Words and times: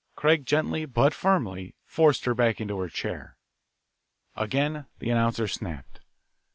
Craig 0.15 0.47
gently, 0.47 0.87
but 0.87 1.13
firmly, 1.13 1.75
forced 1.85 2.25
her 2.25 2.33
back 2.33 2.59
into 2.59 2.79
her 2.79 2.89
chair. 2.89 3.37
Again 4.35 4.87
the 4.97 5.11
announcer 5.11 5.47
snapped. 5.47 5.99